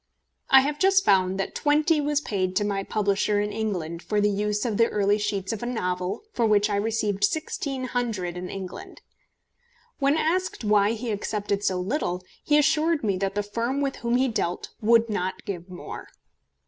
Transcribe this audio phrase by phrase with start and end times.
[0.49, 4.31] I have just found that £20 was paid to my publisher in England for the
[4.31, 9.01] use of the early sheets of a novel for which I received £1600 in England.
[9.99, 14.15] When asked why he accepted so little, he assured me that the firm with whom
[14.15, 16.07] he dealt would not give more.